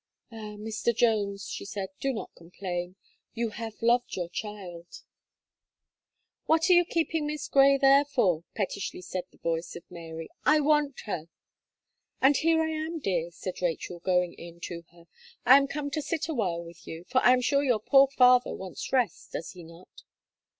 "Ah! 0.31 0.57
Mr. 0.57 0.95
Jones," 0.95 1.47
she 1.47 1.63
said, 1.63 1.89
"do 1.99 2.11
not 2.11 2.33
complain; 2.33 2.95
you 3.35 3.49
have 3.49 3.83
loved 3.83 4.15
your 4.15 4.29
child." 4.29 5.03
"What 6.47 6.71
are 6.71 6.73
you 6.73 6.85
keeping 6.85 7.27
Miss 7.27 7.47
Gray 7.47 7.77
there 7.77 8.03
for?" 8.05 8.43
pettishly 8.55 9.03
said 9.03 9.25
the 9.29 9.37
voice 9.37 9.75
of 9.75 9.83
Mary, 9.91 10.31
"I 10.43 10.59
want 10.59 11.01
her." 11.01 11.27
"And 12.19 12.35
here 12.35 12.63
I 12.63 12.71
am, 12.71 12.97
dear," 12.97 13.29
said 13.29 13.61
Rachel, 13.61 13.99
going 13.99 14.33
in 14.33 14.59
to 14.61 14.85
her, 14.89 15.05
"I 15.45 15.57
am 15.57 15.67
come 15.67 15.91
to 15.91 16.01
sit 16.01 16.27
a 16.27 16.33
while 16.33 16.63
with 16.63 16.87
you; 16.87 17.03
for 17.03 17.19
I 17.21 17.33
am 17.33 17.41
sure 17.41 17.61
your 17.63 17.79
poor 17.79 18.07
father 18.07 18.55
wants 18.55 18.91
rest, 18.91 19.33
does 19.33 19.51
he 19.51 19.63
not?" 19.63 20.01